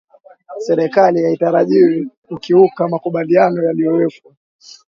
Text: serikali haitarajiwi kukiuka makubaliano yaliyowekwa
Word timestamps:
serikali 0.59 1.23
haitarajiwi 1.25 2.09
kukiuka 2.27 2.87
makubaliano 2.87 3.63
yaliyowekwa 3.63 4.31